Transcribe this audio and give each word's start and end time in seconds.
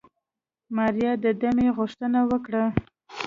ماريا 0.75 1.11
د 1.23 1.25
دمې 1.41 1.67
غوښتنه 1.77 2.19
وکړه. 2.29 2.65